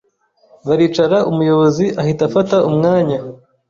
baricara 0.67 1.17
umuyobozi 1.31 1.85
ahita 2.01 2.23
afata 2.29 2.57
umwanya, 2.69 3.17